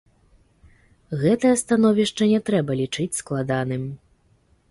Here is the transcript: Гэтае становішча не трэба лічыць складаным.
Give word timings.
Гэтае 1.23 1.51
становішча 1.63 2.23
не 2.33 2.39
трэба 2.49 2.79
лічыць 2.81 3.19
складаным. 3.21 3.83